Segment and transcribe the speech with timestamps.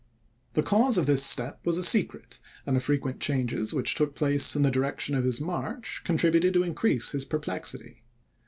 [0.53, 4.55] The cause of this step was a secret, and the frequent changes which took place
[4.55, 8.01] in the direction of his march, contributed to increase this perplexity.